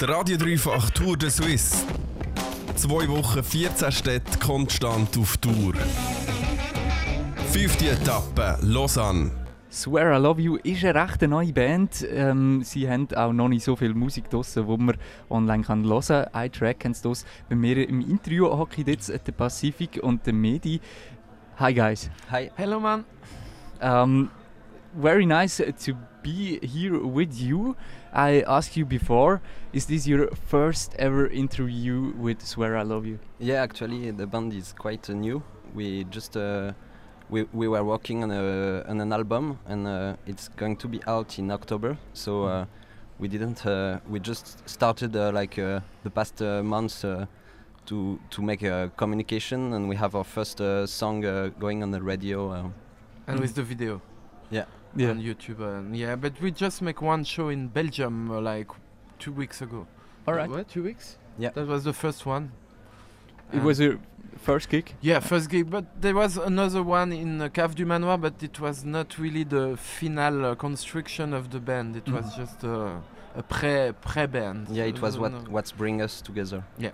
Der 0.00 0.10
Radio 0.10 0.36
Dreifach 0.36 0.90
Tour 0.90 1.16
de 1.16 1.28
Suisse. 1.28 1.84
Zwei 2.76 3.08
Wochen, 3.08 3.42
14 3.42 3.90
Städte 3.90 4.38
konstant 4.38 5.18
auf 5.18 5.36
Tour. 5.38 5.74
Fünfte 7.50 7.90
Etappe, 7.90 8.58
Lausanne. 8.62 9.32
Swear 9.72 10.16
I 10.16 10.22
Love 10.22 10.40
You 10.40 10.56
ist 10.62 10.84
eine 10.84 11.02
recht 11.02 11.22
neue 11.22 11.52
Band. 11.52 12.06
Ähm, 12.12 12.62
sie 12.62 12.88
haben 12.88 13.08
auch 13.16 13.32
noch 13.32 13.48
nicht 13.48 13.64
so 13.64 13.74
viel 13.74 13.92
Musik 13.92 14.30
draussen, 14.30 14.68
die 14.68 14.76
man 14.76 14.96
online 15.30 15.64
kann 15.64 15.84
hören 15.84 16.00
kann. 16.00 16.26
Ein 16.32 16.52
Track 16.52 16.84
haben 16.84 16.94
sie 16.94 17.02
draussen. 17.02 17.26
Bei 17.48 17.56
mir 17.56 17.88
im 17.88 18.00
Interview 18.00 18.46
hocke 18.46 18.82
jetzt 18.82 19.08
der 19.08 19.32
Pacific 19.32 19.98
und 20.00 20.24
der 20.24 20.32
Medi. 20.32 20.80
Hi 21.56 21.74
guys. 21.74 22.08
Hi. 22.30 22.52
Hello, 22.54 22.78
man. 22.78 23.04
Um, 23.82 24.30
very 24.94 25.26
nice 25.26 25.56
to 25.58 25.94
be 26.22 26.58
here 26.66 26.98
with 26.98 27.40
you. 27.40 27.76
I 28.12 28.42
asked 28.46 28.76
you 28.76 28.84
before, 28.84 29.40
is 29.72 29.86
this 29.86 30.06
your 30.06 30.28
first 30.48 30.94
ever 30.98 31.26
interview 31.26 32.12
with 32.16 32.42
Swear 32.42 32.76
I 32.76 32.82
Love 32.82 33.06
You? 33.06 33.18
Yeah, 33.38 33.62
actually, 33.62 34.10
the 34.10 34.26
band 34.26 34.52
is 34.52 34.72
quite 34.72 35.08
uh, 35.10 35.14
new. 35.14 35.42
We 35.74 36.04
just 36.04 36.36
uh, 36.36 36.72
we 37.28 37.46
we 37.52 37.68
were 37.68 37.84
working 37.84 38.22
on 38.24 38.30
a 38.30 38.84
on 38.88 39.00
an 39.00 39.12
album, 39.12 39.58
and 39.66 39.86
uh, 39.86 40.16
it's 40.26 40.48
going 40.56 40.76
to 40.76 40.88
be 40.88 41.00
out 41.06 41.38
in 41.38 41.50
October. 41.50 41.96
So 42.12 42.44
uh, 42.44 42.64
we 43.18 43.28
didn't. 43.28 43.66
Uh, 43.66 44.00
we 44.08 44.20
just 44.20 44.68
started 44.68 45.14
uh, 45.14 45.30
like 45.32 45.58
uh, 45.58 45.80
the 46.02 46.10
past 46.10 46.40
uh, 46.40 46.62
months 46.62 47.04
uh, 47.04 47.26
to 47.86 48.18
to 48.30 48.42
make 48.42 48.62
a 48.62 48.90
communication, 48.96 49.74
and 49.74 49.88
we 49.88 49.96
have 49.96 50.14
our 50.14 50.24
first 50.24 50.60
uh, 50.60 50.86
song 50.86 51.24
uh, 51.24 51.50
going 51.60 51.82
on 51.82 51.90
the 51.90 52.02
radio. 52.02 52.50
Uh, 52.50 52.70
And 53.26 53.40
with 53.40 53.54
the 53.54 53.62
video. 53.62 54.00
Yeah. 54.50 54.64
On 54.96 55.20
YouTube. 55.20 55.60
And 55.60 55.96
yeah, 55.96 56.16
but 56.16 56.40
we 56.40 56.50
just 56.50 56.82
make 56.82 57.00
one 57.02 57.24
show 57.24 57.48
in 57.50 57.68
Belgium 57.68 58.30
uh, 58.30 58.40
like 58.40 58.68
two 59.18 59.32
weeks 59.32 59.62
ago. 59.62 59.86
All 60.26 60.34
right. 60.34 60.50
What? 60.50 60.68
Two 60.68 60.82
weeks? 60.82 61.16
Yeah. 61.38 61.50
That 61.50 61.66
was 61.68 61.84
the 61.84 61.92
first 61.92 62.26
one. 62.26 62.52
It 63.52 63.56
And- 63.56 63.64
was 63.64 63.78
your 63.80 63.98
first 64.38 64.68
gig? 64.68 64.94
Yeah, 65.00 65.20
first 65.20 65.48
gig, 65.50 65.70
but 65.70 65.84
there 66.00 66.14
was 66.14 66.36
another 66.36 66.82
one 66.82 67.12
in 67.12 67.40
uh, 67.40 67.48
Cave 67.48 67.74
du 67.74 67.86
Manoir, 67.86 68.18
but 68.18 68.42
it 68.42 68.60
was 68.60 68.84
not 68.84 69.18
really 69.18 69.44
the 69.44 69.76
final 69.76 70.44
uh, 70.46 70.54
construction 70.54 71.32
of 71.32 71.50
the 71.50 71.60
band. 71.60 71.96
It 71.96 72.08
was 72.10 72.24
Mhm. 72.26 72.36
just 72.36 72.64
uh, 72.64 72.96
a 73.36 73.42
pre 73.42 73.92
pre 74.00 74.26
band. 74.26 74.68
yeah, 74.70 74.84
it 74.84 75.00
was 75.00 75.16
what 75.18 75.32
No. 75.32 75.38
what's 75.50 75.72
bring 75.72 76.02
us 76.02 76.20
together. 76.20 76.64
Yeah. 76.78 76.90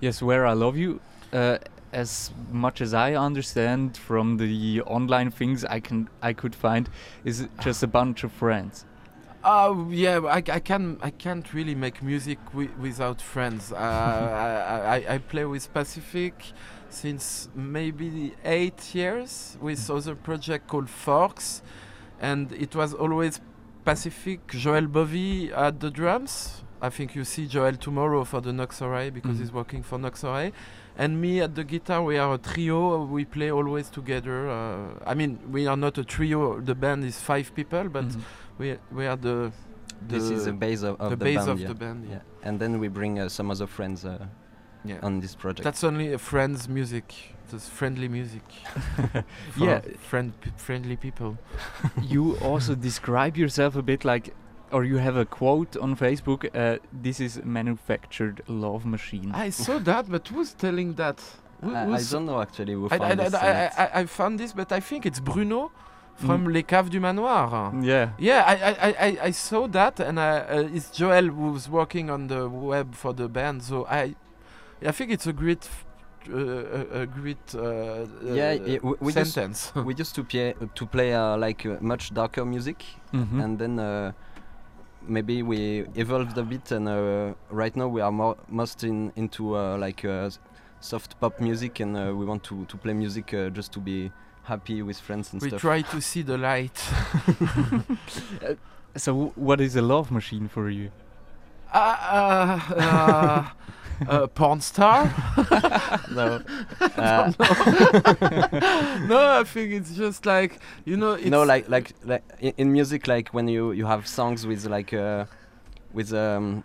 Yes, 0.00 0.16
Swear 0.18 0.46
I 0.46 0.54
Love 0.54 0.76
You. 0.76 1.00
Uh, 1.32 1.58
as 1.98 2.30
much 2.52 2.80
as 2.80 2.94
I 2.94 3.14
understand 3.14 3.96
from 3.96 4.36
the 4.36 4.82
online 4.82 5.30
things 5.30 5.64
I 5.64 5.80
can 5.80 6.08
I 6.22 6.32
could 6.32 6.54
find, 6.54 6.88
is 7.24 7.48
just 7.60 7.82
a 7.82 7.86
bunch 7.86 8.24
of 8.24 8.32
friends. 8.32 8.84
Uh, 9.42 9.74
yeah, 9.90 10.18
I, 10.38 10.42
I 10.58 10.60
can 10.70 10.98
I 11.00 11.10
can't 11.10 11.52
really 11.52 11.74
make 11.74 12.02
music 12.02 12.38
wi- 12.52 12.74
without 12.80 13.20
friends. 13.20 13.72
Uh, 13.72 13.76
I, 13.76 14.96
I, 14.96 15.14
I 15.14 15.18
play 15.18 15.44
with 15.44 15.72
Pacific 15.72 16.34
since 16.90 17.48
maybe 17.54 18.34
eight 18.44 18.94
years 18.94 19.58
with 19.60 19.90
other 19.90 20.14
project 20.14 20.68
called 20.68 20.90
Forks, 20.90 21.62
and 22.20 22.52
it 22.52 22.74
was 22.74 22.94
always 22.94 23.40
Pacific. 23.84 24.40
Joel 24.48 24.86
Bovy 24.86 25.52
at 25.52 25.80
the 25.80 25.90
drums. 25.90 26.62
I 26.80 26.90
think 26.90 27.14
you 27.14 27.24
see 27.24 27.46
Joel 27.46 27.72
tomorrow 27.76 28.24
for 28.24 28.40
the 28.40 28.52
Nox 28.52 28.80
Orae 28.80 29.10
because 29.12 29.36
Mhm. 29.36 29.40
he's 29.40 29.52
working 29.52 29.82
for 29.82 29.98
Nox 29.98 30.22
Orae. 30.22 30.52
And 30.96 31.20
me 31.20 31.40
at 31.40 31.54
the 31.54 31.64
guitar, 31.64 32.02
we 32.02 32.18
are 32.18 32.34
a 32.34 32.38
trio. 32.38 33.04
We 33.04 33.24
play 33.24 33.50
always 33.50 33.88
together. 33.90 34.48
Uh, 34.48 34.94
I 35.06 35.14
mean, 35.14 35.38
we 35.50 35.66
are 35.66 35.76
not 35.76 35.98
a 35.98 36.04
trio. 36.04 36.60
The 36.60 36.74
band 36.74 37.04
is 37.04 37.20
five 37.20 37.54
people, 37.54 37.88
but 37.88 38.04
Mhm. 38.08 38.20
we 38.58 38.78
we 38.92 39.06
are 39.06 39.16
the, 39.16 39.52
the 40.08 40.14
this 40.18 40.30
is 40.30 40.44
the 40.44 40.52
base 40.52 40.82
of, 40.82 41.00
of 41.00 41.10
the 41.10 41.16
the, 41.16 41.24
base 41.24 41.36
band. 41.38 41.48
of 41.50 41.60
yeah. 41.60 41.68
the 41.68 41.74
band. 41.74 42.04
Yeah. 42.04 42.10
yeah, 42.16 42.48
and 42.48 42.58
then 42.60 42.78
we 42.80 42.88
bring 42.88 43.18
uh, 43.18 43.28
some 43.28 43.50
other 43.52 43.66
friends 43.66 44.04
uh, 44.04 44.26
yeah. 44.84 44.98
on 45.02 45.20
this 45.20 45.34
project. 45.36 45.64
That's 45.64 45.84
only 45.84 46.12
a 46.12 46.18
friends 46.18 46.68
music. 46.68 47.14
It's 47.52 47.68
friendly 47.68 48.08
music. 48.08 48.42
Yeah. 49.56 49.80
friend 50.10 50.32
p- 50.40 50.50
friendly 50.56 50.96
people. 50.96 51.38
you 52.02 52.36
also 52.42 52.74
describe 52.74 53.36
yourself 53.36 53.76
a 53.76 53.82
bit 53.82 54.04
like, 54.04 54.34
or 54.72 54.84
you 54.84 54.96
have 54.98 55.16
a 55.16 55.24
quote 55.24 55.76
on 55.76 55.96
Facebook. 55.96 56.48
Uh, 56.54 56.78
this 56.92 57.20
is 57.20 57.40
manufactured 57.44 58.42
love 58.48 58.84
machine. 58.86 59.30
I 59.34 59.50
saw 59.50 59.78
that, 59.90 60.08
but 60.10 60.28
who's 60.28 60.52
telling 60.54 60.94
that? 60.94 61.22
Who, 61.62 61.74
I, 61.74 61.92
I 61.94 62.02
don't 62.10 62.26
know 62.26 62.40
actually 62.40 62.74
who 62.74 62.88
I, 62.90 62.94
I, 62.94 62.98
found 62.98 63.20
this. 63.20 63.34
I, 63.34 63.48
uh, 63.48 63.70
I, 63.76 63.82
I, 63.84 64.00
I 64.00 64.06
found 64.06 64.38
this, 64.40 64.52
but 64.52 64.70
I 64.72 64.80
think 64.80 65.06
it's 65.06 65.20
Bruno 65.20 65.70
from 66.16 66.46
Mm. 66.46 66.52
Les 66.52 66.62
Caves 66.64 66.90
du 66.90 66.98
Manoir. 67.00 67.72
yeah. 67.80 68.10
Yeah, 68.18 68.42
I, 68.44 68.54
I, 68.54 68.72
I, 68.88 69.06
I- 69.06 69.18
I 69.26 69.30
saw 69.32 69.68
that, 69.68 70.00
and 70.00 70.18
I, 70.18 70.38
uh, 70.40 70.68
it's 70.74 70.90
Joel 70.90 71.28
who's 71.28 71.68
working 71.68 72.10
on 72.10 72.26
the 72.26 72.48
web 72.48 72.94
for 72.94 73.12
the 73.14 73.28
band. 73.28 73.62
So 73.62 73.86
I, 73.86 74.16
I 74.84 74.90
think 74.92 75.12
it's 75.12 75.28
a 75.28 75.32
great, 75.32 75.68
uh, 76.28 76.36
a, 76.36 77.00
a 77.02 77.06
great 77.06 77.54
uh, 77.54 78.06
Yeah, 78.24 78.50
uh, 78.50 78.64
yeah, 78.66 78.78
we- 78.82 78.94
we 79.00 79.12
just- 79.12 79.32
sentence. 79.32 79.72
we 79.76 79.94
used 79.94 80.14
to 80.16 80.24
play 80.24 80.54
to 80.74 80.86
play 80.86 81.14
uh, 81.14 81.36
like 81.36 81.64
uh, 81.64 81.76
much 81.80 82.12
darker 82.12 82.44
music, 82.44 82.84
Mhm. 83.12 83.40
and 83.44 83.58
then 83.58 83.78
uh, 83.78 84.10
maybe 85.08 85.42
we 85.42 85.86
evolved 85.94 86.36
a 86.38 86.42
bit, 86.42 86.70
and 86.70 86.88
uh, 86.88 87.34
right 87.50 87.74
now 87.76 87.88
we 87.88 88.00
are 88.00 88.12
more 88.12 88.36
most 88.48 88.84
in 88.84 89.12
into 89.16 89.56
uh, 89.56 89.76
like 89.78 90.04
uh, 90.04 90.30
soft 90.80 91.18
pop 91.20 91.40
music, 91.40 91.80
and 91.80 91.96
uh, 91.96 92.12
we 92.14 92.24
want 92.24 92.42
to 92.44 92.64
to 92.66 92.76
play 92.76 92.92
music 92.94 93.32
uh, 93.34 93.48
just 93.50 93.72
to 93.72 93.80
be 93.80 94.10
happy 94.44 94.82
with 94.82 94.98
friends 95.00 95.32
and 95.32 95.42
we 95.42 95.48
stuff. 95.48 95.62
We 95.64 95.68
try 95.68 95.82
to 95.82 96.00
see 96.00 96.22
the 96.22 96.38
light. 96.38 96.78
So, 98.96 99.12
w- 99.12 99.32
what 99.36 99.60
is 99.60 99.76
a 99.76 99.82
love 99.82 100.10
machine 100.10 100.48
for 100.48 100.68
you? 100.70 100.90
uh, 101.72 103.44
uh, 104.06 104.10
uh, 104.10 104.26
porn 104.26 104.60
star? 104.60 105.04
no, 106.10 106.40
uh, 106.96 107.32
no, 109.06 109.40
I 109.40 109.44
think 109.44 109.72
it's 109.72 109.94
just 109.94 110.26
like 110.26 110.58
you 110.84 110.96
know. 110.96 111.14
It's 111.14 111.30
no, 111.30 111.42
like 111.42 111.68
like 111.68 111.92
like 112.04 112.22
in, 112.40 112.72
music, 112.72 113.06
like 113.06 113.28
when 113.30 113.48
you 113.48 113.72
you 113.72 113.86
have 113.86 114.06
songs 114.06 114.46
with 114.46 114.66
like 114.66 114.92
uh, 114.92 115.24
with 115.92 116.12
um 116.12 116.64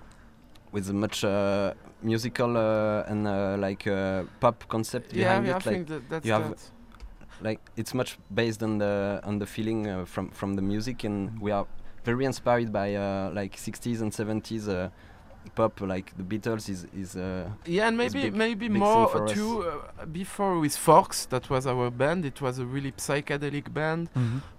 with 0.72 0.90
a 0.90 0.94
much 0.94 1.24
uh, 1.24 1.74
musical 2.02 2.58
uh, 2.58 3.04
and 3.08 3.28
uh, 3.28 3.56
like 3.60 3.88
uh, 3.88 4.24
pop 4.40 4.64
concept 4.68 5.14
yeah, 5.14 5.40
behind 5.40 5.48
yeah, 5.48 5.54
I 5.54 5.58
it, 5.58 5.66
like 5.66 5.76
think 5.76 5.88
that 5.88 6.10
that's 6.10 6.26
you 6.26 6.34
have 6.34 6.50
that. 6.50 6.72
like 7.42 7.60
it's 7.78 7.94
much 7.94 8.18
based 8.34 8.64
on 8.64 8.78
the 8.80 9.20
on 9.24 9.40
the 9.40 9.46
feeling 9.46 9.88
uh, 9.88 10.06
from 10.06 10.30
from 10.32 10.56
the 10.56 10.62
music 10.62 11.04
and 11.04 11.40
we 11.40 11.52
are 11.52 11.66
very 12.04 12.26
inspired 12.26 12.72
by 12.72 12.96
uh, 12.96 13.32
like 13.34 13.56
60s 13.56 14.02
and 14.02 14.12
70s 14.12 14.68
uh, 14.68 14.90
pop 15.56 15.82
like 15.82 16.12
the 16.18 16.24
beatles 16.24 16.70
is 16.70 16.86
is 16.96 17.16
uh, 17.16 17.50
Yeah, 17.66 17.88
and 17.88 17.98
maybe 17.98 18.24
big- 18.24 18.36
maybe 18.36 18.68
big 18.68 18.78
more 18.80 19.08
thing 19.08 19.18
for 19.18 19.24
uh, 19.24 19.34
too. 19.34 19.62
Uh, 20.02 20.06
before 20.06 20.60
with 20.60 20.76
Fox, 20.76 21.26
that 21.28 21.50
was 21.50 21.66
our 21.68 21.90
band. 21.92 22.26
It 22.26 22.42
was 22.42 22.60
a 22.60 22.66
really 22.66 22.92
psychedelic 22.94 23.74
band. 23.74 24.10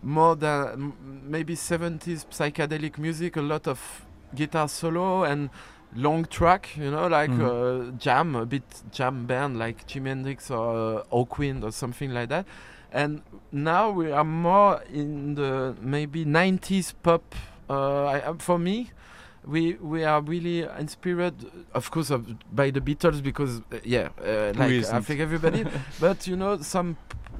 More 0.02 0.36
than 0.36 0.92
maybe 1.26 1.54
70s 1.56 2.26
psychedelic 2.30 2.98
music. 2.98 3.36
A 3.36 3.42
lot 3.42 3.66
of 3.66 4.04
guitar 4.34 4.68
solo 4.68 5.24
and 5.24 5.50
long 5.96 6.24
track. 6.26 6.76
You 6.76 6.90
know, 6.90 7.06
like 7.08 7.30
Mhm. 7.30 7.90
uh, 7.90 7.90
jam, 7.98 8.34
a 8.36 8.44
bit 8.46 8.62
jam 8.92 9.26
band 9.26 9.58
like 9.58 9.86
Jimi 9.86 10.08
Hendrix 10.08 10.50
or 10.50 11.00
uh, 11.00 11.02
Hawkwind 11.12 11.62
or 11.64 11.72
something 11.72 12.12
like 12.12 12.28
that. 12.28 12.46
And 12.92 13.22
now 13.50 13.90
we 13.90 14.12
are 14.12 14.24
more 14.24 14.80
in 14.92 15.34
the 15.34 15.74
maybe 15.80 16.24
90s 16.24 16.92
pop. 17.02 17.22
Uh, 17.68 18.04
I, 18.04 18.20
uh, 18.20 18.34
for 18.38 18.58
me, 18.58 18.90
we 19.46 19.74
we 19.74 20.04
are 20.04 20.20
really 20.20 20.62
inspired, 20.78 21.34
of 21.74 21.90
course, 21.90 22.10
of, 22.10 22.26
by 22.54 22.70
the 22.70 22.80
Beatles 22.80 23.22
because 23.22 23.60
uh, 23.72 23.78
yeah, 23.84 24.08
uh, 24.20 24.52
like 24.56 24.84
I 24.86 25.00
think 25.00 25.20
everybody. 25.20 25.64
but 26.00 26.26
you 26.26 26.36
know, 26.36 26.58
some 26.58 26.96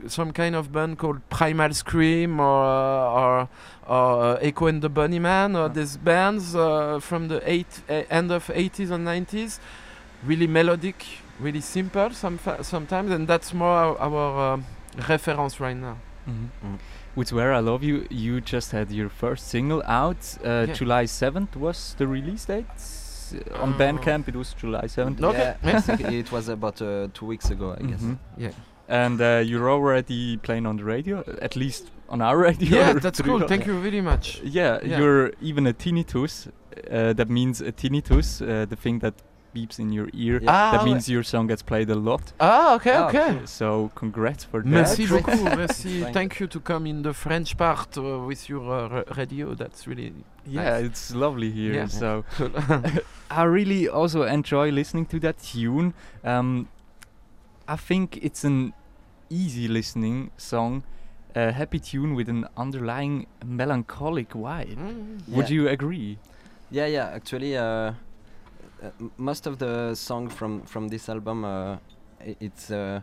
some 0.06 0.32
kind 0.32 0.54
of 0.54 0.72
band 0.72 0.98
called 0.98 1.26
Primal 1.31 1.72
Scream 1.72 2.41
or 2.41 2.44
or, 2.44 3.48
or 3.87 4.22
uh, 4.22 4.38
Echo 4.41 4.66
and 4.66 4.82
the 4.82 4.91
Bunnymen 4.91 5.56
or 5.56 5.69
these 5.69 5.97
bands 5.97 6.54
uh, 6.54 7.00
from 7.00 7.28
the 7.28 7.41
eight, 7.50 7.82
uh, 7.88 8.03
end 8.10 8.31
of 8.31 8.47
80s 8.48 8.91
and 8.91 9.06
90s, 9.06 9.59
really 10.25 10.46
melodic, 10.46 11.05
really 11.40 11.61
simple 11.61 12.11
some 12.11 12.38
sometimes, 12.62 13.11
and 13.11 13.26
that's 13.26 13.55
more 13.55 13.69
our, 13.69 13.99
our 13.99 14.55
um, 14.55 14.64
reference 15.08 15.61
right 15.61 15.76
now. 15.76 15.96
Mhm. 16.29 16.49
Mm. 16.65 16.79
With 17.17 17.29
Swear 17.29 17.53
I 17.53 17.61
Love 17.61 17.82
You, 17.85 18.06
you 18.11 18.41
just 18.41 18.73
had 18.73 18.91
your 18.91 19.09
first 19.09 19.49
single 19.49 19.82
out. 19.87 20.38
Uh, 20.44 20.67
Yeah. 20.69 20.75
July 20.75 21.05
7th 21.06 21.56
was 21.56 21.94
the 21.99 22.06
release 22.06 22.44
date. 22.47 22.67
S- 22.75 23.35
On 23.61 23.73
Uh, 23.73 23.79
Bandcamp, 23.79 24.29
it 24.29 24.37
was 24.37 24.55
July 24.55 24.87
7th. 24.87 25.19
No. 25.21 25.31
Okay. 25.31 25.55
yeah, 25.65 26.11
it 26.21 26.31
was 26.32 26.49
about 26.49 26.81
uh, 26.82 27.09
two 27.15 27.26
weeks 27.26 27.50
ago 27.50 27.75
I 27.81 27.82
guess 27.87 28.03
Mhm. 28.03 28.19
Yeah. 28.37 28.50
And 28.88 29.21
uh, 29.21 29.43
you're 29.44 29.71
already 29.71 30.37
playing 30.37 30.67
on 30.67 30.76
the 30.76 30.85
radio, 30.85 31.25
at 31.41 31.56
least 31.56 31.91
on 32.09 32.21
our 32.21 32.37
radio. 32.49 32.76
Yeah, 32.79 32.93
that's 33.00 33.21
cool. 33.23 33.41
Thank 33.49 33.67
you 33.67 33.81
very 33.81 34.00
much. 34.03 34.41
Yeah, 34.44 34.79
Yeah. 34.82 34.99
you're 34.99 35.32
even 35.41 35.67
a 35.67 35.73
tinnitus. 35.73 36.49
Uh, 36.91 37.15
that 37.15 37.29
means 37.31 37.61
a 37.62 37.73
tinnitus, 37.73 38.43
uh, 38.43 38.67
the 38.67 38.76
thing 38.76 38.99
that 39.00 39.15
beeps 39.54 39.78
in 39.78 39.92
your 39.92 40.08
ear. 40.12 40.40
Yeah. 40.42 40.50
Ah, 40.50 40.72
that 40.72 40.84
means 40.84 41.08
your 41.08 41.22
song 41.22 41.46
gets 41.46 41.62
played 41.62 41.88
a 41.90 41.94
lot. 41.94 42.32
Ah, 42.40 42.74
okay, 42.74 42.92
Ah, 42.96 43.08
okay. 43.08 43.38
So 43.46 43.90
congrats 43.94 44.44
for 44.44 44.60
that. 44.62 44.68
Merci 44.68 45.06
beaucoup. 45.06 45.42
Merci. 45.56 46.00
Thank 46.02 46.14
Thank 46.14 46.40
you 46.40 46.46
to 46.48 46.60
come 46.60 46.86
in 46.86 47.02
the 47.02 47.12
French 47.14 47.56
part 47.56 47.96
uh, 47.96 48.18
with 48.26 48.48
your 48.48 48.64
uh, 48.70 49.02
radio. 49.16 49.54
That's 49.54 49.86
really 49.86 50.12
Yeah, 50.46 50.64
Nice. 50.80 50.84
it's 50.86 51.14
lovely 51.14 51.50
here. 51.50 51.74
Yeah. 51.74 51.88
So. 51.88 52.24
I 53.30 53.44
really 53.44 53.88
also 53.88 54.22
enjoy 54.24 54.70
listening 54.70 55.06
to 55.06 55.18
that 55.20 55.38
tune. 55.38 55.94
Um, 56.22 56.68
I 57.66 57.76
think 57.76 58.18
it's 58.22 58.44
an 58.44 58.72
easy 59.30 59.66
listening 59.68 60.30
song, 60.36 60.82
a 61.34 61.50
happy 61.50 61.78
tune 61.80 62.14
with 62.14 62.28
an 62.28 62.46
underlying 62.56 63.26
melancholic 63.44 64.30
vibe. 64.34 64.76
Mm. 64.76 65.28
Would 65.28 65.50
you 65.50 65.68
agree? 65.68 66.18
Yeah, 66.70 66.86
yeah. 66.86 67.06
Actually, 67.14 67.56
uh, 67.56 67.64
m- 67.64 67.96
most 69.16 69.46
of 69.46 69.58
the 69.58 69.94
song 69.94 70.28
from 70.28 70.62
from 70.62 70.88
this 70.88 71.08
album, 71.08 71.44
uh, 71.44 71.76
it's 72.40 72.70
uh, 72.70 73.00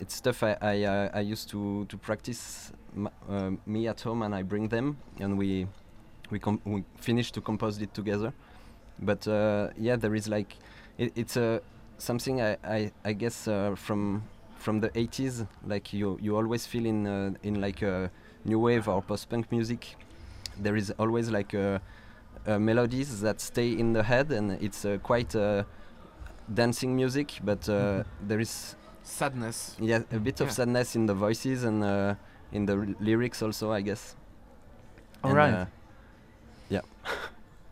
it's 0.00 0.14
stuff 0.14 0.42
I 0.42 0.56
I, 0.60 0.82
uh, 0.84 1.10
I 1.14 1.20
used 1.20 1.48
to 1.50 1.84
to 1.86 1.96
practice 1.96 2.72
uh, 3.28 3.50
me 3.66 3.88
at 3.88 4.00
home, 4.00 4.22
and 4.22 4.34
I 4.34 4.42
bring 4.42 4.68
them, 4.68 4.96
and 5.20 5.38
we 5.38 5.66
we 6.30 6.40
we 6.64 6.84
finish 6.96 7.32
to 7.32 7.40
compose 7.40 7.80
it 7.80 7.94
together. 7.94 8.32
But 8.98 9.26
uh, 9.26 9.70
yeah, 9.76 9.96
there 9.96 10.14
is 10.14 10.28
like 10.28 10.56
it, 10.98 11.12
it's 11.16 11.36
a 11.36 11.60
something 11.98 12.40
I 12.40 12.56
I, 12.64 12.92
I 13.04 13.12
guess 13.12 13.48
uh, 13.48 13.74
from 13.76 14.22
from 14.58 14.80
the 14.80 14.88
80s, 14.90 15.46
like 15.66 15.92
you 15.92 16.18
you 16.22 16.36
always 16.36 16.66
feel 16.66 16.86
in 16.86 17.06
uh, 17.06 17.34
in 17.42 17.60
like 17.60 17.82
uh, 17.82 18.08
new 18.44 18.58
wave 18.58 18.88
or 18.88 19.02
post 19.02 19.28
punk 19.28 19.50
music. 19.50 19.96
There 20.56 20.76
is 20.76 20.92
always 20.98 21.30
like 21.30 21.52
a 21.54 21.74
uh, 21.74 21.78
melodies 22.58 23.20
that 23.20 23.40
stay 23.40 23.72
in 23.78 23.92
the 23.92 24.02
head, 24.02 24.30
and 24.32 24.52
it's 24.62 24.84
uh, 24.84 24.98
quite 25.02 25.34
uh, 25.34 25.64
dancing 26.52 26.94
music. 26.96 27.40
But 27.42 27.68
uh, 27.68 27.72
Mhm. 27.72 28.04
there 28.28 28.40
is 28.40 28.76
Sadness. 29.02 29.76
yeah 29.80 30.02
a 30.12 30.18
bit 30.18 30.40
of 30.40 30.46
Yeah. 30.48 30.54
sadness 30.54 30.94
in 30.96 31.06
the 31.06 31.14
voices 31.14 31.64
and 31.64 31.82
uh, 31.82 32.14
in 32.52 32.66
the 32.66 32.76
r- 32.76 32.86
lyrics 33.00 33.42
also, 33.42 33.72
I 33.72 33.82
guess. 33.82 34.16
All 35.22 35.30
And, 35.30 35.38
right. 35.38 35.54
uh, 35.54 35.66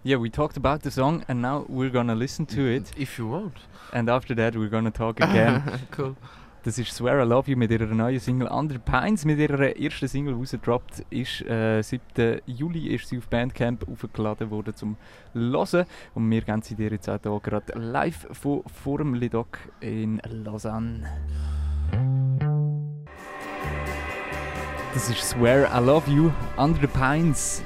Yeah, 0.05 0.17
we 0.21 0.31
talked 0.31 0.57
about 0.57 0.83
the 0.83 0.91
song, 0.91 1.25
and 1.29 1.41
now 1.41 1.65
we're 1.69 1.91
gonna 1.93 2.17
listen 2.17 2.45
to 2.47 2.61
it. 2.67 2.91
If 2.97 3.19
you 3.19 3.29
want. 3.29 3.55
And 3.93 4.09
after 4.09 4.35
that, 4.35 4.57
we're 4.57 4.69
gonna 4.69 4.91
talk 4.91 5.21
again. 5.21 5.63
cool. 5.93 6.17
Das 6.65 6.79
ist 6.79 6.95
Swear 6.95 7.25
I 7.25 7.29
Love 7.29 7.51
You 7.51 7.57
mit 7.57 7.73
ihrer 7.73 7.87
neuen 7.87 8.21
Single 8.21 8.47
Under 8.47 8.79
Pines. 8.79 9.25
Mit 9.25 9.41
ihrer 9.41 9.77
ersten 9.77 10.07
Single, 10.07 10.35
die 10.35 10.39
rausgedroppt 10.39 11.05
ist. 11.11 11.41
Äh, 11.43 11.83
7. 11.83 12.41
Juli 12.47 12.95
ist 12.95 13.09
sie 13.09 13.19
auf 13.19 13.27
Bandcamp 13.27 13.85
aufgeladen 13.89 14.49
worden 14.49 14.73
zum 14.73 14.97
Hören. 15.35 15.87
Und 16.15 16.31
wir 16.31 16.41
geben 16.41 16.63
sie 16.63 16.77
dir 16.77 16.91
jetzt 16.91 17.09
auch 17.09 17.19
hier 17.21 17.41
gerade 17.43 17.73
live 17.77 18.29
von 18.31 18.63
Forum 18.85 19.15
Lidoc 19.15 19.59
in 19.81 20.23
Lausanne. 20.31 21.03
Das 24.95 25.11
ist 25.11 25.31
Swear 25.31 25.69
I 25.77 25.85
Love 25.85 26.09
You, 26.09 26.31
Under 26.57 26.87
Pines. 26.87 27.65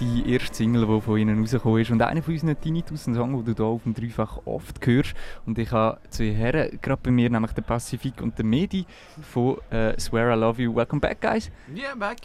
Die 0.00 0.30
erste 0.30 0.54
Single, 0.54 0.86
die 0.86 1.00
von 1.00 1.18
ihnen 1.18 1.40
rausgekommen 1.40 1.80
ist. 1.80 1.90
Und 1.90 2.02
einer 2.02 2.22
von 2.22 2.34
unseren 2.34 2.60
Tinnitus, 2.60 3.06
ein 3.06 3.14
Song, 3.14 3.44
den 3.44 3.54
du 3.54 3.64
hier 3.64 3.64
auf 3.64 3.82
dem 3.84 3.94
Dreifach 3.94 4.40
oft 4.44 4.84
hörst. 4.86 5.14
Und 5.46 5.58
ich 5.58 5.72
habe 5.72 5.98
zwei 6.10 6.32
Herren, 6.32 6.78
gerade 6.82 7.00
bei 7.02 7.10
mir, 7.10 7.30
nämlich 7.30 7.52
der 7.52 7.62
Pacifik 7.62 8.20
und 8.20 8.36
der 8.36 8.44
Medi 8.44 8.84
von 9.22 9.56
äh, 9.70 9.98
Swear 9.98 10.36
I 10.36 10.38
Love 10.38 10.62
You. 10.62 10.74
Welcome 10.74 11.00
back, 11.00 11.20
guys. 11.20 11.50
Yeah, 11.74 11.94
back. 11.94 12.18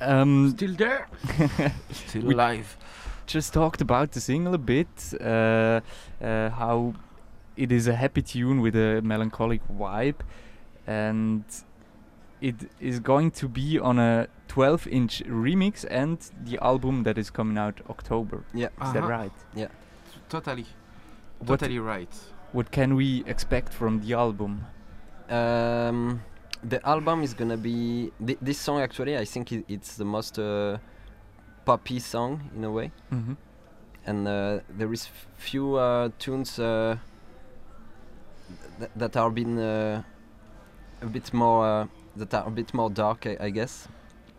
Um, 0.00 0.52
Still 0.54 0.76
there. 0.76 1.06
Still 1.92 2.30
alive. 2.30 2.76
just 3.30 3.54
talked 3.54 3.80
about 3.80 4.12
the 4.12 4.20
single 4.20 4.54
a 4.54 4.58
bit, 4.58 4.88
uh, 5.20 5.80
uh, 6.20 6.50
how 6.50 6.94
it 7.56 7.70
is 7.70 7.86
a 7.86 7.94
happy 7.94 8.22
tune 8.22 8.60
with 8.60 8.74
a 8.74 9.00
melancholic 9.02 9.60
vibe, 9.68 10.20
and 10.86 11.44
it 12.40 12.54
is 12.80 13.00
going 13.00 13.30
to 13.32 13.48
be 13.48 13.78
on 13.78 13.98
a 13.98 14.26
12 14.48 14.86
inch 14.88 15.22
remix 15.26 15.84
and 15.90 16.18
the 16.44 16.58
album 16.62 17.02
that 17.04 17.18
is 17.18 17.30
coming 17.30 17.58
out 17.58 17.80
October. 17.88 18.44
yeah. 18.54 18.68
Is 18.82 18.92
that 18.92 19.02
Uh-huh. 19.04 19.08
right? 19.18 19.32
Yeah. 19.54 19.68
Totally. 20.28 20.66
What, 21.38 21.60
Totally 21.60 21.78
right. 21.78 22.14
what 22.52 22.70
can 22.70 22.94
we 22.96 23.22
expect 23.26 23.72
from 23.72 24.00
the 24.00 24.14
album? 24.14 24.64
Um, 25.28 26.20
the 26.62 26.80
album 26.86 27.22
is 27.22 27.34
gonna 27.34 27.56
be 27.56 28.10
thi- 28.26 28.38
this 28.42 28.58
song. 28.58 28.80
Actually, 28.80 29.16
I 29.16 29.24
think 29.24 29.52
i 29.52 29.64
it's 29.68 29.96
the 29.96 30.04
most 30.04 30.38
uh, 30.38 30.78
poppy 31.64 31.98
song 32.00 32.50
in 32.56 32.64
a 32.64 32.70
way. 32.70 32.90
Mm-hmm. 33.12 33.34
and 34.06 34.26
uh, 34.28 34.60
there 34.78 34.92
is 34.92 35.06
f- 35.06 35.26
few 35.36 35.76
uh, 35.76 36.08
tunes 36.18 36.58
uh, 36.58 36.96
th- 38.78 38.90
that 38.96 39.16
are 39.16 39.30
been 39.30 39.58
uh, 39.58 40.02
a 41.02 41.06
bit 41.06 41.32
more 41.32 41.64
uh, 41.66 41.86
that 42.16 42.34
are 42.34 42.46
a 42.46 42.50
bit 42.50 42.74
more 42.74 42.90
dark, 42.90 43.26
I, 43.26 43.36
I 43.40 43.50
guess, 43.50 43.88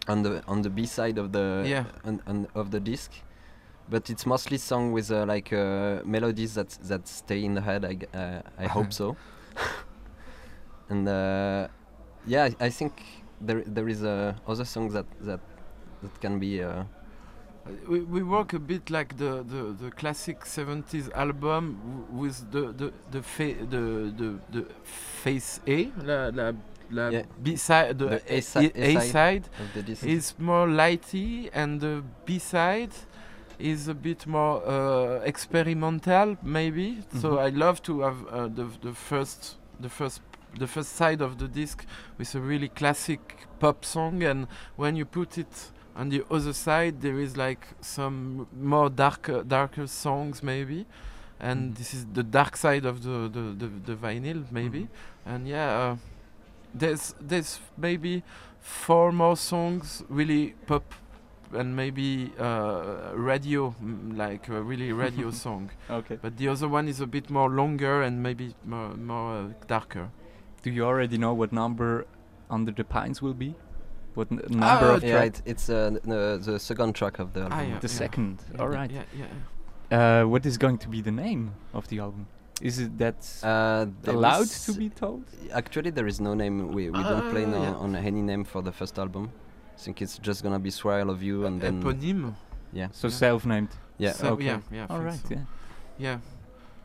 on 0.08 0.24
the 0.24 0.44
on 0.48 0.62
the 0.62 0.70
B 0.70 0.86
side 0.86 1.18
of 1.18 1.32
the 1.32 1.64
Yeah. 1.66 1.86
on, 2.06 2.22
on 2.28 2.48
of 2.56 2.72
the 2.72 2.80
disc. 2.80 3.12
But 3.90 4.10
it's 4.10 4.26
mostly 4.26 4.58
sung 4.58 4.94
with 4.94 5.12
uh, 5.12 5.26
like 5.26 5.52
uh, 5.52 6.02
melodies 6.06 6.54
that 6.54 6.70
that 6.88 7.08
stay 7.08 7.44
in 7.44 7.56
the 7.56 7.62
head. 7.62 7.84
I, 7.86 8.18
uh, 8.18 8.42
I 8.58 8.68
hope 8.68 8.94
so. 9.02 9.16
and 10.90 11.08
uh, 11.08 11.68
yeah, 12.26 12.44
I, 12.60 12.66
I 12.66 12.70
think 12.70 12.94
there 13.42 13.64
there 13.66 13.90
is 13.90 14.04
uh, 14.04 14.34
other 14.48 14.66
songs 14.66 14.94
that 14.94 15.06
that 15.22 15.40
that 16.04 16.22
can 16.22 16.40
be. 16.40 16.64
We, 17.88 18.00
we 18.02 18.24
work 18.24 18.54
a 18.54 18.60
bit 18.60 18.90
like 18.90 19.18
the, 19.18 19.44
the, 19.44 19.76
the 19.84 19.92
classic 19.92 20.42
70s 20.46 21.12
album 21.14 22.08
with 22.12 22.52
the 22.52 22.72
the 22.72 22.92
the, 23.12 23.22
fa- 23.22 23.66
the, 23.70 24.12
the, 24.18 24.40
the 24.52 24.66
face 25.24 25.60
A, 25.68 25.92
la, 26.04 26.30
la, 26.34 26.52
la 26.90 27.10
Yeah. 27.10 27.24
B 27.44 27.56
side, 27.56 28.00
the, 28.00 28.06
The 28.06 28.34
A 28.34 28.38
A, 28.38 28.42
si- 28.42 28.72
A 28.76 29.00
side 29.02 29.44
of 29.60 29.74
the 29.74 29.84
disc. 29.84 30.04
is 30.04 30.34
more 30.40 30.68
lighty, 30.68 31.50
and 31.54 31.80
the 31.80 32.04
B 32.26 32.40
side 32.40 32.94
is 33.60 33.88
a 33.88 33.94
bit 33.94 34.26
more 34.26 34.64
uh, 34.66 35.20
experimental, 35.24 36.38
maybe. 36.42 36.98
So 37.22 37.34
Mhm. 37.34 37.46
I 37.46 37.50
love 37.50 37.82
to 37.84 38.02
have 38.02 38.26
uh, 38.28 38.48
the 38.48 38.66
the 38.82 38.94
first 38.94 39.58
the 39.80 39.90
first 39.90 40.22
the 40.60 40.68
first 40.68 40.96
side 40.96 41.22
of 41.22 41.38
the 41.38 41.48
disc 41.48 41.86
with 42.18 42.34
a 42.36 42.40
really 42.42 42.70
classic 42.70 43.20
pop 43.60 43.86
song, 43.86 44.24
and 44.24 44.48
when 44.78 44.96
you 44.96 45.06
put 45.06 45.38
it 45.38 45.72
on 45.96 46.10
the 46.10 46.24
other 46.32 46.54
side, 46.54 47.02
there 47.02 47.20
is 47.20 47.36
like 47.38 47.68
some 47.82 48.48
more 48.60 48.90
darker 48.90 49.44
darker 49.44 49.88
songs, 49.88 50.42
maybe. 50.44 50.86
And 51.40 51.72
Mhm. 51.72 51.78
this 51.78 51.94
is 51.94 52.06
the 52.14 52.24
dark 52.24 52.56
side 52.58 52.86
of 52.86 53.02
the 53.04 53.30
the, 53.30 53.42
the, 53.62 53.68
the 53.86 53.96
vinyl, 53.96 54.46
maybe. 54.52 54.82
Mhm. 54.82 54.90
And 55.26 55.48
yeah, 55.48 55.70
uh, 55.92 55.96
there's 56.74 57.16
there's 57.20 57.60
maybe 57.78 58.24
four 58.60 59.12
more 59.12 59.36
songs 59.36 60.04
really 60.10 60.54
pop 60.68 60.84
and 61.54 61.76
maybe 61.76 62.32
uh, 62.40 63.12
radio 63.14 63.76
mm, 63.84 64.16
like 64.18 64.48
a 64.48 64.62
really 64.62 64.94
radio 64.94 65.32
song 65.46 65.70
Okay. 65.90 66.18
but 66.22 66.38
the 66.38 66.48
other 66.48 66.70
one 66.70 66.88
is 66.88 67.02
a 67.02 67.08
bit 67.08 67.30
more 67.30 67.50
longer 67.50 68.02
and 68.04 68.24
maybe 68.24 68.54
more, 68.64 68.96
more 68.96 69.34
uh, 69.38 69.48
darker 69.68 70.10
Do 70.64 70.70
you 70.70 70.86
already 70.86 71.18
know 71.18 71.34
what 71.34 71.52
number 71.52 72.06
Under 72.50 72.72
the 72.72 72.84
Pines 72.84 73.22
will 73.22 73.34
be? 73.34 73.56
What 74.16 74.28
n- 74.32 74.42
number 74.50 74.90
of 74.92 75.04
yeah, 75.04 75.12
track? 75.12 75.28
it, 75.28 75.42
it's 75.46 75.70
uh, 75.70 75.92
the, 76.04 76.40
the 76.44 76.60
second 76.60 76.94
track 76.96 77.20
of 77.20 77.34
the 77.34 77.42
album. 77.42 77.58
Ah, 77.60 77.62
yeah. 77.64 77.80
The 77.80 77.88
second. 77.88 78.42
Yeah, 78.54 78.62
All 78.62 78.74
yeah, 78.74 78.88
yeah, 78.92 79.04
yeah 79.92 80.22
Uh, 80.22 80.28
what 80.28 80.46
is 80.46 80.58
going 80.58 80.78
to 80.80 80.90
be 80.90 81.02
the 81.02 81.12
name 81.12 81.52
of 81.74 81.88
the 81.88 82.00
album? 82.00 82.28
Is 82.62 82.78
it 82.80 82.98
that 82.98 83.20
Uh, 83.44 83.86
allowed 84.08 84.48
to 84.66 84.74
be 84.74 84.90
told? 84.90 85.24
Actually, 85.52 85.92
there 85.92 86.08
is 86.08 86.20
no 86.20 86.34
name. 86.34 86.68
We, 86.78 86.90
we 86.90 87.04
don't 87.04 87.26
Ah, 87.28 87.32
plan 87.32 87.54
on, 87.54 87.62
yeah. 87.62 87.74
on 87.86 87.96
any 87.96 88.22
name 88.22 88.44
for 88.44 88.62
the 88.62 88.72
first 88.72 89.00
album. 89.00 89.32
I 89.78 89.80
think 89.84 90.02
it's 90.02 90.18
just 90.20 90.44
gonna 90.44 90.60
be 90.60 90.70
Swear 90.72 91.00
I 91.00 91.04
Love 91.04 91.24
You 91.24 91.46
and 91.48 91.60
then 91.62 91.82
Eponime. 91.82 92.36
yeah, 92.74 92.90
So 92.92 93.08
Yeah. 93.08 93.14
self-named. 93.16 93.70
yeah. 93.98 94.14
So, 94.14 94.28
Okay. 94.34 94.46
yeah, 94.46 94.60
yeah. 94.72 94.86
I 94.90 94.94
All 94.94 95.00
think 95.00 95.10
right. 95.10 95.28
so. 95.28 95.36
Yeah. 95.36 95.46
Yeah. 95.98 96.18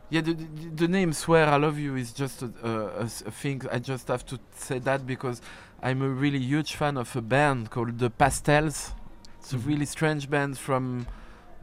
Yeah, 0.09 0.21
the, 0.21 0.35
the, 0.35 0.47
the 0.77 0.89
name 0.89 1.13
Swear 1.13 1.47
I 1.49 1.57
Love 1.57 1.79
You 1.79 1.97
is 1.97 2.13
just 2.13 2.43
a 2.43 3.09
thing. 3.09 3.63
I 3.73 3.79
just 3.81 4.09
have 4.09 4.25
to 4.27 4.39
say 4.55 4.79
that 4.81 5.07
because 5.07 5.41
I'm 5.83 6.01
a 6.03 6.09
really 6.09 6.39
huge 6.39 6.75
fan 6.77 6.97
of 6.97 7.15
a 7.17 7.21
band 7.21 7.71
called 7.71 7.99
The 7.99 8.11
Pastels. 8.11 8.95
It's 9.41 9.53
Mhm. 9.53 9.57
a 9.57 9.59
really 9.69 9.87
strange 9.87 10.31
band 10.31 10.59
from 10.59 11.07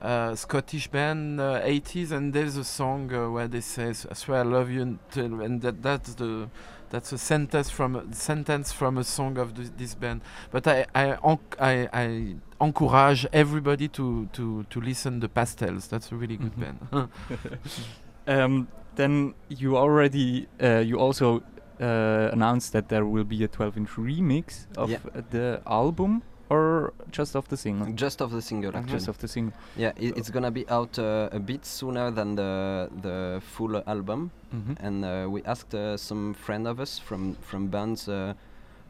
uh, 0.02 0.36
Scottish 0.36 0.90
band, 0.90 1.40
uh, 1.40 1.62
80s, 1.64 2.12
and 2.12 2.34
there's 2.34 2.58
a 2.58 2.64
song 2.66 3.14
uh, 3.14 3.30
where 3.30 3.48
they 3.48 3.62
say 3.62 3.90
"I 4.12 4.14
swear 4.14 4.40
I 4.40 4.44
love 4.44 4.70
you," 4.70 4.82
until, 4.82 5.40
and 5.42 5.62
that 5.62 5.82
that's 5.82 6.16
the 6.16 6.50
that's 6.90 7.14
a 7.14 7.18
sentence 7.18 7.70
from 7.70 7.96
a 7.96 8.14
sentence 8.14 8.74
from 8.74 8.98
a 8.98 9.04
song 9.06 9.38
of 9.38 9.56
th- 9.56 9.72
this 9.78 9.96
band. 9.96 10.20
But 10.52 10.68
I 10.68 10.86
I, 10.94 11.18
I 11.60 11.88
I 11.94 12.36
encourage 12.60 13.26
everybody 13.32 13.88
to 13.90 14.28
to 14.34 14.64
to 14.70 14.82
listen 14.82 15.22
the 15.22 15.30
Pastels. 15.30 15.88
That's 15.88 16.12
a 16.12 16.16
really 16.18 16.36
good 16.36 16.56
Mhm. 16.58 16.60
band. 16.92 17.10
Um, 18.28 18.68
then 18.96 19.34
you 19.50 19.78
already 19.78 20.48
uh, 20.62 20.80
you 20.80 21.00
also 21.00 21.42
uh, 21.82 22.30
announced 22.32 22.72
that 22.74 22.88
there 22.90 23.06
will 23.06 23.24
be 23.26 23.44
a 23.44 23.48
12-inch 23.48 23.90
remix 23.98 24.68
of 24.78 24.90
Yeah. 24.90 25.00
uh, 25.16 25.22
the 25.32 25.62
album, 25.66 26.22
or 26.50 26.94
just 27.12 27.36
of 27.36 27.48
the 27.48 27.58
single. 27.58 27.92
Just 27.94 28.22
of 28.22 28.32
the 28.32 28.42
single, 28.42 28.70
actually. 28.76 28.92
Just 28.94 29.08
of 29.08 29.18
the 29.18 29.28
single. 29.28 29.54
Yeah, 29.76 29.92
it, 29.98 30.18
it's 30.18 30.30
gonna 30.30 30.52
be 30.52 30.66
out 30.70 31.00
uh, 31.00 31.30
a 31.32 31.40
bit 31.40 31.66
sooner 31.66 32.12
than 32.12 32.36
the 32.36 32.90
the 33.02 33.42
full 33.42 33.82
album. 33.88 34.30
Mhm. 34.54 34.76
And 34.80 35.04
uh, 35.06 35.28
we 35.30 35.42
asked 35.46 35.74
uh, 35.74 35.98
some 35.98 36.34
friend 36.36 36.68
of 36.68 36.80
us 36.80 37.00
from 37.00 37.36
from 37.42 37.68
bands 37.68 38.08
uh, 38.08 38.34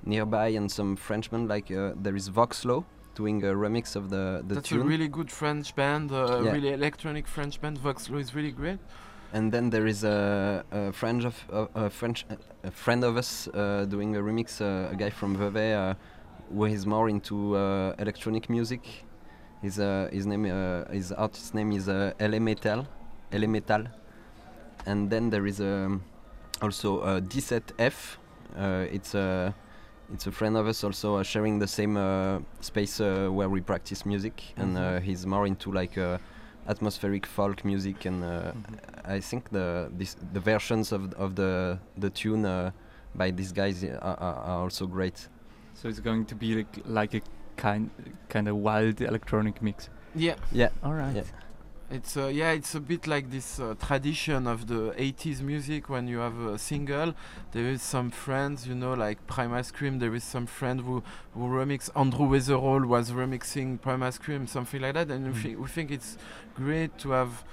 nearby 0.05 0.47
and 0.57 0.69
some 0.69 0.95
Frenchmen 0.97 1.47
like 1.47 1.71
uh, 1.71 1.93
there 2.03 2.15
is 2.17 2.27
Vox 2.27 2.65
Low 2.65 2.83
doing 3.15 3.43
a 3.43 3.53
remix 3.53 3.95
of 3.95 4.09
the 4.09 4.43
the 4.47 4.55
That's 4.55 4.69
tune. 4.69 4.81
a 4.81 4.83
really 4.83 5.07
good 5.07 5.31
French 5.31 5.73
band, 5.75 6.11
uh, 6.11 6.41
Yeah. 6.43 6.51
really 6.53 6.73
electronic 6.73 7.27
French 7.27 7.61
band. 7.61 7.77
Vox 7.77 8.09
Low 8.09 8.19
is 8.19 8.35
really 8.35 8.51
great. 8.51 8.79
And 9.33 9.51
then 9.51 9.69
there 9.71 9.87
is 9.87 10.03
a, 10.03 10.63
a 10.71 10.93
friend 10.93 11.25
of 11.25 11.35
a, 11.51 11.67
a 11.85 11.89
French 11.89 12.25
a 12.63 12.71
friend 12.71 13.03
of 13.03 13.17
us 13.17 13.47
uh, 13.47 13.85
doing 13.89 14.15
a 14.15 14.19
remix. 14.19 14.61
Uh, 14.61 14.91
a 14.91 14.95
guy 14.95 15.09
from 15.09 15.35
Vevey 15.35 15.73
uh, 15.73 15.95
who 16.53 16.65
is 16.65 16.85
more 16.85 17.09
into 17.09 17.55
uh, 17.57 17.95
electronic 17.97 18.49
music. 18.49 18.81
His 19.61 19.79
uh, 19.79 20.09
his 20.11 20.25
name 20.25 20.45
uh, 20.45 20.85
his 20.91 21.11
artist 21.11 21.53
name 21.55 21.71
is 21.71 21.89
uh, 21.89 22.13
Ele 22.19 22.39
Metal, 22.39 22.87
Ele 23.31 23.47
Metal. 23.47 23.87
And 24.85 25.09
then 25.09 25.29
there 25.29 25.47
is 25.47 25.59
um, 25.59 26.03
also 26.61 26.99
uh, 26.99 27.19
D7F. 27.19 28.17
Uh, 28.55 28.85
it's 28.91 29.15
a 29.15 29.55
it's 30.13 30.27
a 30.27 30.31
friend 30.31 30.55
of 30.57 30.67
us 30.67 30.83
also 30.83 31.15
uh, 31.15 31.23
sharing 31.23 31.57
the 31.59 31.67
same 31.67 31.97
uh, 31.97 32.39
space 32.59 32.99
uh, 32.99 33.29
where 33.29 33.49
we 33.49 33.61
practice 33.61 34.05
music, 34.05 34.43
and 34.57 34.77
uh, 34.77 34.99
he's 34.99 35.25
more 35.25 35.47
into 35.47 35.71
like 35.71 35.97
uh, 35.97 36.17
atmospheric 36.67 37.25
folk 37.25 37.65
music, 37.65 38.05
and 38.05 38.23
uh, 38.23 38.51
I 39.05 39.19
think 39.19 39.49
the 39.49 39.89
this 39.97 40.15
the 40.33 40.39
versions 40.39 40.91
of 40.91 41.13
of 41.13 41.35
the 41.35 41.79
the 41.97 42.09
tune 42.09 42.45
uh, 42.45 42.71
by 43.15 43.31
these 43.31 43.51
guys 43.51 43.83
uh, 43.83 43.97
are, 44.01 44.17
are 44.19 44.35
are 44.35 44.59
also 44.63 44.87
great. 44.87 45.27
So 45.73 45.89
it's 45.89 45.99
going 45.99 46.25
to 46.25 46.35
be 46.35 46.55
like, 46.55 46.79
like 46.85 47.13
a 47.13 47.21
kind 47.57 47.89
kind 48.29 48.47
of 48.47 48.55
wild 48.57 49.01
electronic 49.01 49.61
mix. 49.61 49.89
Yeah, 50.15 50.35
Yeah, 50.51 50.69
All 50.83 50.93
right. 50.93 51.15
Yeah. 51.15 51.23
It's 51.93 52.17
uh, 52.17 52.25
yeah, 52.25 52.49
it's 52.53 52.73
a 52.73 52.79
bit 52.79 53.05
like 53.05 53.29
this 53.29 53.59
uh, 53.59 53.75
tradition 53.79 54.47
of 54.47 54.65
the 54.65 54.95
80s 54.97 55.41
music. 55.41 55.89
When 55.89 56.07
you 56.07 56.17
have 56.17 56.39
a 56.39 56.57
single, 56.57 57.13
there 57.51 57.67
is 57.67 57.83
some 57.83 58.09
friends, 58.09 58.65
you 58.65 58.73
know, 58.73 58.93
like 58.93 59.27
Primal 59.27 59.63
Scream. 59.63 59.99
There 59.99 60.15
is 60.15 60.23
some 60.23 60.47
friend 60.47 60.81
who 60.81 61.03
who 61.35 61.41
remix. 61.41 61.91
Andrew 61.95 62.27
Weatherall 62.27 62.87
was 62.87 63.11
remixing 63.11 63.79
Primal 63.79 64.11
Scream, 64.11 64.47
something 64.47 64.81
like 64.81 64.95
that. 64.95 65.11
And 65.11 65.27
we, 65.27 65.33
Mhm. 65.53 65.59
we 65.59 65.67
think 65.67 65.91
it's 65.91 66.17
great 66.55 66.97
to 67.03 67.11
have 67.11 67.43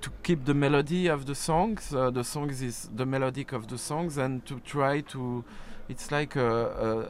to 0.00 0.10
keep 0.22 0.46
the 0.46 0.54
melody 0.54 1.06
of 1.08 1.26
the 1.26 1.34
songs. 1.34 1.94
Uh, 1.94 2.10
the 2.10 2.24
songs 2.24 2.62
is 2.62 2.88
the 2.96 3.04
melodic 3.04 3.52
of 3.52 3.68
the 3.68 3.76
songs, 3.78 4.16
and 4.16 4.46
to 4.46 4.58
try 4.60 5.02
to. 5.02 5.44
It's 5.88 6.10
like 6.10 6.34
a, 6.36 6.46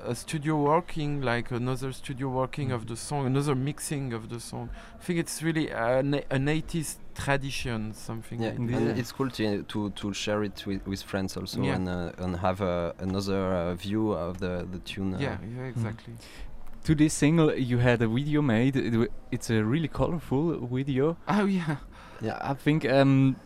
a, 0.06 0.10
a 0.10 0.14
studio 0.16 0.56
working, 0.60 1.22
like 1.22 1.52
another 1.52 1.92
studio 1.92 2.28
working 2.28 2.72
of 2.72 2.86
the 2.88 2.96
song, 2.96 3.24
another 3.26 3.54
mixing 3.54 4.12
of 4.12 4.28
the 4.28 4.40
song. 4.40 4.68
I 5.00 5.04
think 5.04 5.20
it's 5.20 5.42
really 5.44 5.70
an, 5.70 6.14
an 6.30 6.46
80s 6.46 6.96
tradition, 7.14 7.94
something 7.94 8.40
yeah, 8.42 8.48
like 8.48 8.58
Indeed. 8.58 8.76
and 8.76 8.86
Yeah. 8.88 8.94
it's 9.00 9.12
cool 9.12 9.30
to 9.30 9.62
to 9.62 9.90
to 9.90 10.12
share 10.12 10.42
it 10.42 10.66
with, 10.66 10.84
with 10.86 11.02
friends 11.02 11.36
also, 11.36 11.62
Yeah. 11.62 11.76
and 11.76 11.88
uh, 11.88 12.12
and 12.24 12.36
have 12.36 12.60
uh, 12.60 12.92
another 12.98 13.40
uh, 13.54 13.74
view 13.74 14.10
of 14.12 14.38
the 14.38 14.66
the 14.72 14.80
tune. 14.80 15.14
Uh, 15.14 15.20
Yeah, 15.20 15.36
yeah, 15.56 15.66
exactly. 15.68 16.14
To 16.84 16.94
this 16.94 17.14
single, 17.14 17.54
you 17.54 17.78
had 17.78 18.02
a 18.02 18.08
video 18.08 18.42
made. 18.42 18.76
It 18.76 18.90
w- 18.90 19.10
It's 19.30 19.50
a 19.50 19.62
really 19.64 19.88
colorful 19.88 20.66
video. 20.66 21.16
Oh 21.28 21.46
yeah. 21.46 21.76
Yeah. 22.20 22.38
I 22.42 22.54
think. 22.54 22.84
Um, 22.84 23.36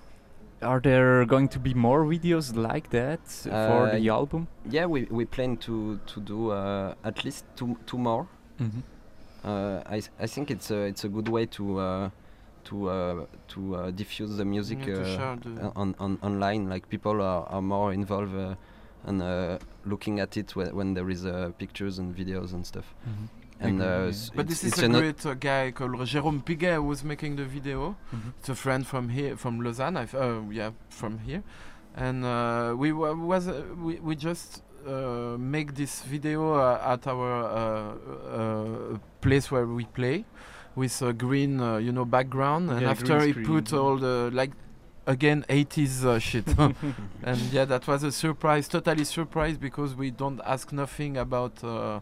are 0.63 0.81
there 0.81 1.25
going 1.27 1.49
to 1.49 1.59
be 1.59 1.75
more 1.75 2.05
videos 2.05 2.55
like 2.57 2.91
that 2.91 3.21
for 3.27 3.87
Uh, 3.89 3.93
the 3.99 4.09
album? 4.11 4.47
yeah. 4.71 4.87
We 4.87 5.07
we 5.11 5.25
plan 5.25 5.57
to 5.59 5.99
to 6.07 6.21
do 6.21 6.51
uh, 6.51 6.95
at 7.05 7.25
least 7.25 7.45
two 7.57 7.77
two 7.87 7.99
more. 7.99 8.27
Mm-hmm. 8.61 8.81
Uh, 9.45 9.83
I 9.87 9.99
s- 9.99 10.11
I 10.21 10.27
think 10.27 10.51
it's 10.51 10.71
a 10.71 10.79
it's 10.87 11.05
a 11.05 11.09
good 11.09 11.29
way 11.29 11.47
to 11.47 11.79
uh, 11.79 12.11
to 12.65 12.91
uh, 12.91 13.27
to 13.55 13.61
uh, 13.77 13.91
diffuse 13.93 14.37
the 14.37 14.45
music 14.45 14.79
Yeah, 14.87 14.95
uh, 14.99 15.37
the- 15.37 15.67
uh, 15.67 15.73
on, 15.83 15.95
on 15.99 16.19
online. 16.23 16.69
Like 16.69 16.89
people 16.89 17.23
are, 17.23 17.47
are 17.49 17.63
more 17.63 17.93
involved 17.95 18.35
uh, 18.35 18.55
and 19.07 19.23
uh, 19.23 19.59
looking 19.87 20.21
at 20.21 20.37
it 20.37 20.51
whe- 20.57 20.73
when 20.75 20.95
there 20.95 21.09
is 21.09 21.25
uh, 21.25 21.51
pictures 21.59 21.99
and 21.99 22.15
videos 22.17 22.53
and 22.53 22.67
stuff. 22.67 22.95
Mm-hmm. 23.07 23.27
And 23.61 23.81
uh, 23.83 23.85
yeah. 23.85 24.09
s- 24.09 24.31
But 24.35 24.47
it's- 24.47 24.61
this 24.63 24.79
is 24.79 24.83
a 24.85 24.89
great 24.89 25.27
uh, 25.27 25.35
guy 25.35 25.73
called 25.73 25.93
Jérôme 26.07 26.43
Piguet 26.45 26.75
who 26.77 26.85
was 26.85 27.03
making 27.03 27.37
the 27.37 27.45
video. 27.45 27.97
Mhm. 28.15 28.33
It's 28.39 28.49
a 28.49 28.55
friend 28.55 28.87
from 28.87 29.09
here, 29.09 29.37
from 29.37 29.61
Lausanne. 29.61 29.97
I've, 29.97 30.15
uh, 30.15 30.41
yeah, 30.51 30.71
from 30.91 31.19
here, 31.19 31.43
and 31.97 32.25
uh, 32.25 32.75
we 32.77 32.93
wa- 32.93 33.15
was 33.15 33.49
uh, 33.49 33.65
we 33.83 33.99
we 34.01 34.15
just 34.15 34.63
uh, 34.87 35.37
make 35.39 35.75
this 35.75 36.03
video 36.03 36.55
uh, 36.55 36.93
at 36.95 37.07
our 37.07 37.33
uh, 37.45 38.39
uh, 38.39 38.99
place 39.21 39.51
where 39.51 39.67
we 39.67 39.85
play, 39.87 40.25
with 40.77 41.03
a 41.03 41.13
green, 41.13 41.61
uh, 41.61 41.77
you 41.79 41.91
know, 41.93 42.05
background. 42.05 42.71
And 42.71 42.81
Yeah, 42.83 42.91
after 42.91 43.19
green 43.19 43.35
he 43.35 43.43
put 43.45 43.73
yeah. 43.73 43.79
all 43.79 43.97
the 43.99 44.31
like. 44.33 44.53
Again, 45.07 45.43
80s 45.49 46.05
uh, 46.05 46.19
shit, 46.19 46.47
and 47.23 47.39
yeah, 47.51 47.65
that 47.65 47.87
was 47.87 48.03
a 48.05 48.13
surprise, 48.13 48.69
totally 48.69 49.05
surprise 49.05 49.57
because 49.57 49.95
we 49.97 50.11
don't 50.11 50.39
ask 50.45 50.71
nothing 50.71 51.17
about. 51.17 51.65
Uh, 51.65 52.01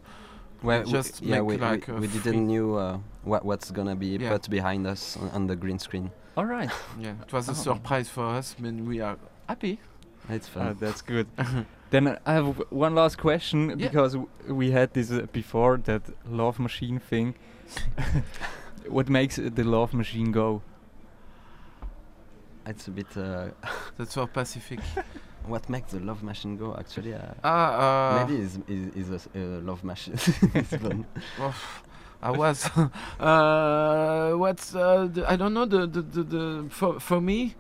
well, 0.63 0.83
we- 0.85 0.91
just 0.93 1.23
yeah, 1.23 1.37
make 1.41 1.45
we, 1.49 1.57
like 1.57 1.89
we, 1.89 1.95
we 2.09 2.19
didn't 2.19 2.47
knew 2.47 2.75
uh, 2.77 2.99
what 3.25 3.45
what's 3.45 3.71
gonna 3.71 3.97
be 3.97 4.17
Yeah. 4.17 4.31
put 4.33 4.49
behind 4.51 4.87
us 4.87 5.17
on, 5.17 5.29
on 5.31 5.47
the 5.47 5.57
green 5.57 5.79
screen. 5.79 6.11
All 6.37 6.45
right. 6.47 6.71
yeah, 7.01 7.15
it 7.23 7.33
was 7.33 7.49
a 7.49 7.53
Oh. 7.53 7.55
surprise 7.55 8.09
for 8.09 8.27
us, 8.27 8.57
and 8.59 8.87
we 8.87 9.01
are 9.01 9.17
happy. 9.49 9.79
It's 10.29 10.49
Uh, 10.49 10.61
fun. 10.61 10.77
that's 10.81 11.03
good. 11.03 11.27
then 11.91 12.19
I 12.27 12.33
have 12.33 12.47
w- 12.47 12.67
one 12.71 12.95
last 12.95 13.17
question 13.19 13.69
Yeah. 13.71 13.89
because 13.89 14.13
w- 14.15 14.29
we 14.49 14.71
had 14.73 14.93
this 14.93 15.11
uh, 15.11 15.27
before 15.33 15.79
that 15.85 16.03
love 16.29 16.59
machine 16.59 16.99
thing. 16.99 17.35
what 18.89 19.09
makes 19.09 19.39
uh, 19.39 19.51
the 19.55 19.65
love 19.65 19.95
machine 19.95 20.33
go? 20.33 20.63
it's 22.67 22.89
a 22.89 22.91
bit. 22.91 23.17
Uh, 23.17 23.51
That's 23.97 24.15
for 24.15 24.27
Pacific. 24.27 24.81
What 25.47 25.69
makes 25.69 25.93
the 25.93 26.01
love 26.01 26.23
machine 26.23 26.57
go? 26.57 26.75
Actually, 26.79 27.15
uh, 27.15 27.21
Ah, 27.45 27.69
uh, 28.13 28.27
maybe 28.27 28.41
is 28.41 28.59
is 28.69 28.89
is 28.97 29.27
a 29.35 29.39
a 29.39 29.61
love 29.61 29.85
machine. 29.85 30.17
I 32.23 32.31
was. 32.31 32.69
uh, 33.21 34.33
what's 34.33 34.75
uh, 34.75 35.09
the, 35.13 35.31
I 35.31 35.37
don't 35.37 35.55
know 35.55 35.67
the 35.67 35.87
the, 35.87 36.03
the, 36.03 36.23
the 36.23 36.65
for 36.71 37.01
for 37.01 37.21
me. 37.21 37.55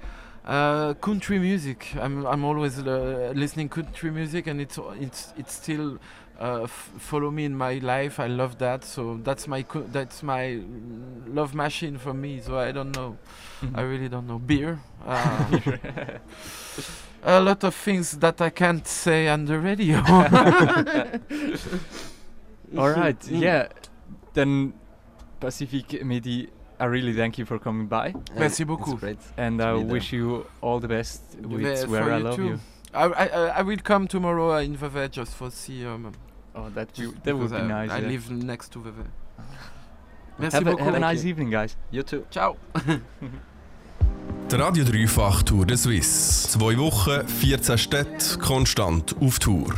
Uh, 0.47 0.95
country 0.95 1.38
music. 1.38 1.88
I'm 2.00 2.25
I'm 2.26 2.45
always 2.45 2.78
uh, 2.78 3.33
listening 3.35 3.69
country 3.69 4.11
music, 4.11 4.47
and 4.47 4.61
it's 4.61 4.78
it's 5.00 5.33
it's 5.37 5.52
still 5.55 5.99
uh, 6.40 6.62
f- 6.62 6.90
follow 6.99 7.31
me 7.33 7.45
in 7.45 7.57
my 7.57 7.78
life. 7.78 8.21
I 8.21 8.28
love 8.28 8.59
that. 8.59 8.85
So 8.85 9.19
that's 9.25 9.49
my 9.49 9.62
co- 9.62 9.88
that's 9.93 10.23
my 10.23 10.62
love 11.26 11.52
machine 11.55 11.99
for 11.99 12.14
me. 12.14 12.40
So 12.40 12.59
I 12.59 12.71
don't 12.73 12.95
know. 12.95 13.16
I 13.75 13.81
really 13.83 14.09
don't 14.09 14.26
know. 14.28 14.38
Beer. 14.38 14.78
A 17.23 17.40
lot 17.40 17.64
of 17.64 17.75
things 17.75 18.12
that 18.18 18.40
I 18.40 18.50
can't 18.50 18.87
say 18.87 19.28
on 19.28 19.46
the 19.46 19.58
radio. 19.58 19.96
All 22.78 22.90
right. 22.90 23.18
Mm. 23.20 23.40
Yeah. 23.40 23.68
Then 24.35 24.73
Pacific 25.40 26.04
Midi, 26.04 26.49
I 26.78 26.85
really 26.87 27.12
thank 27.14 27.38
you 27.38 27.44
for 27.46 27.58
coming 27.58 27.87
by, 27.87 28.08
And 28.08 28.38
Merci 28.38 28.64
beaucoup. 28.64 29.00
and 29.37 29.61
I 29.62 29.73
be 29.75 29.78
there. 29.82 29.92
wish 29.92 30.12
you 30.12 30.46
all 30.61 30.78
the 30.80 30.88
best 30.88 31.23
with 31.40 31.61
Yeah, 31.62 31.87
Where 31.87 32.12
I 32.12 32.18
you 32.18 32.25
Love 32.25 32.37
too. 32.37 32.44
You. 32.44 32.61
I, 32.94 33.04
I, 33.04 33.26
I- 33.26 33.58
I 33.58 33.62
will 33.62 33.78
come 33.82 34.06
tomorrow 34.08 34.52
uh, 34.56 34.61
in 34.61 34.76
Vevey 34.76 35.08
just 35.08 35.35
for 35.35 35.50
see. 35.50 35.85
Um, 35.87 36.12
Oh, 36.54 36.70
that 36.70 36.88
just 36.94 36.99
you, 37.00 37.14
that 37.25 37.37
would 37.37 37.50
be 37.50 37.56
I, 37.56 37.66
nice. 37.66 37.90
I 37.90 37.99
yeah. 37.99 38.08
live 38.08 38.30
next 38.30 38.73
to 38.73 38.78
Vevey. 38.80 39.04
Merci 40.38 40.56
have, 40.56 40.66
a, 40.66 40.82
have 40.85 40.94
a 40.94 40.99
nice 41.00 41.23
you. 41.25 41.30
evening, 41.30 41.50
guys. 41.50 41.76
You 41.90 42.02
too. 42.02 42.25
Ciao. 42.30 42.56
Der 44.50 44.61
Radio 44.61 44.85
Dreifach 44.85 45.43
Tour 45.43 45.67
de 45.67 45.76
Suisse. 45.76 46.49
Zwei 46.50 46.79
Wochen, 46.79 47.26
14 47.26 47.79
Städte, 47.79 48.38
konstant 48.38 49.17
auf 49.21 49.41
Tour. 49.41 49.75